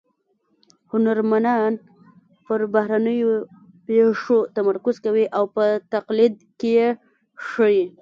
[0.91, 1.73] هنرمنان
[2.45, 3.33] پر بهرنیو
[3.85, 6.87] پېښو تمرکز کوي او په تقلید کې یې
[7.47, 7.83] ښيي